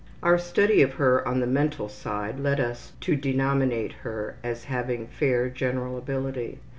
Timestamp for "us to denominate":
2.59-3.91